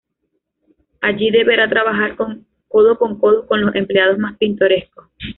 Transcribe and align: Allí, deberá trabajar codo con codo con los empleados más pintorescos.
Allí, 1.01 1.29
deberá 1.29 1.69
trabajar 1.69 2.15
codo 2.67 2.97
con 2.97 3.19
codo 3.19 3.45
con 3.45 3.61
los 3.63 3.75
empleados 3.75 4.17
más 4.17 4.35
pintorescos. 4.35 5.05